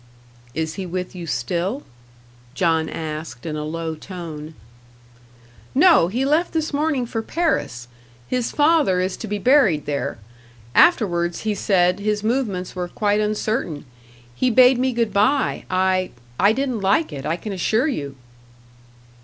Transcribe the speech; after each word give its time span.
"Is 0.55 0.73
he 0.81 0.85
with 0.87 1.13
you 1.13 1.27
still?" 1.27 1.83
John 2.55 2.89
asked 2.89 3.45
in 3.45 3.55
a 3.55 3.63
low 3.63 3.93
tone. 3.93 4.55
"No; 5.75 6.07
he 6.07 6.25
left 6.25 6.53
this 6.53 6.73
morning 6.73 7.05
for 7.05 7.21
Paris; 7.21 7.87
his 8.27 8.49
father 8.51 8.99
is 8.99 9.15
to 9.17 9.27
be 9.27 9.37
buried 9.37 9.85
there. 9.85 10.17
Afterwards, 10.73 11.41
he 11.41 11.53
said, 11.53 11.99
his 11.99 12.23
movements 12.23 12.75
were 12.75 12.87
quite 12.87 13.19
uncertain. 13.19 13.85
He 14.33 14.49
bade 14.49 14.79
me 14.79 14.91
good 14.91 15.13
bye 15.13 15.65
I 15.69 16.09
I 16.39 16.51
didn't 16.51 16.81
like 16.81 17.13
it, 17.13 17.23
I 17.23 17.35
can 17.37 17.53
assure 17.53 17.87
you." 17.87 18.15